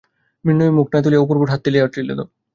মৃন্ময়ী 0.45 0.71
মুখ 0.77 0.87
না 0.93 0.99
তুলিয়া 1.03 1.23
অপূর্বর 1.23 1.51
হাত 1.51 1.59
ঠেলিয়া 1.65 1.85
দিল। 2.07 2.19